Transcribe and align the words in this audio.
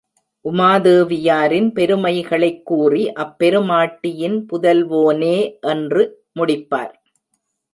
உமாதேவியாரின் 0.45 1.67
பெருமைகளைக் 1.71 2.65
கூறி 2.65 3.11
அப்பெருமாட்டியின் 3.11 4.45
புதல்வோனே 4.53 5.59
என்று 5.61 6.03
முடிப்பார். 6.39 6.93